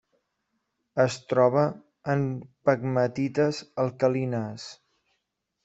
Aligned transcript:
Es 1.03 1.17
troba 1.33 1.65
en 2.15 2.25
pegmatites 2.71 3.63
alcalines. 3.87 4.69